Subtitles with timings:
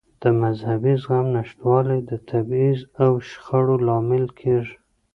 [0.21, 4.75] د مذهبي زغم نشتوالی د تبعیض او شخړو لامل کېږي.